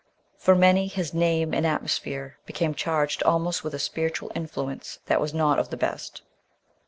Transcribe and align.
For 0.39 0.55
many, 0.55 0.87
his 0.87 1.13
name 1.13 1.53
and 1.53 1.63
atmosphere 1.63 2.39
became 2.47 2.73
charged 2.73 3.21
almost 3.21 3.63
with 3.63 3.75
a 3.75 3.77
spiritual 3.77 4.31
influence 4.33 4.97
that 5.05 5.21
was 5.21 5.31
not 5.31 5.59
of 5.59 5.69
the 5.69 5.77
best. 5.77 6.23